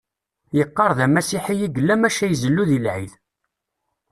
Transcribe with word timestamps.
Yeqqar 0.57 0.91
d 0.97 0.99
amasiḥi 1.05 1.55
i 1.55 1.61
yella 1.75 1.95
maca 2.01 2.25
izellu 2.27 2.63
deg 2.69 2.81
lɛid 2.85 3.11